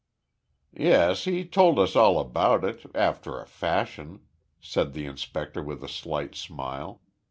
[0.73, 4.21] "Yes, he told us all about it after a fashion,"
[4.59, 7.03] said the inspector with a slight smile.